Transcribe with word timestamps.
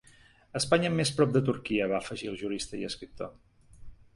Espanya 0.59 0.89
més 0.99 1.11
prop 1.19 1.35
de 1.35 1.43
Turquia, 1.51 1.89
va 1.91 1.99
afegir 2.05 2.33
el 2.33 2.41
jurista 2.41 2.81
i 2.81 2.89
escriptor. 2.91 3.31